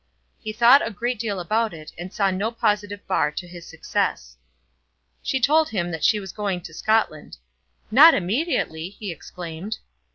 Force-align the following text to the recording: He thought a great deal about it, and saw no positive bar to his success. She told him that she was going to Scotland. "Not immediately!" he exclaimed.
He 0.39 0.51
thought 0.51 0.81
a 0.83 0.89
great 0.89 1.19
deal 1.19 1.39
about 1.39 1.75
it, 1.75 1.91
and 1.95 2.11
saw 2.11 2.31
no 2.31 2.49
positive 2.49 3.05
bar 3.05 3.29
to 3.33 3.45
his 3.47 3.67
success. 3.67 4.35
She 5.21 5.39
told 5.39 5.69
him 5.69 5.91
that 5.91 6.03
she 6.03 6.19
was 6.19 6.31
going 6.31 6.61
to 6.61 6.73
Scotland. 6.73 7.37
"Not 7.91 8.15
immediately!" 8.15 8.89
he 8.89 9.11
exclaimed. 9.11 9.77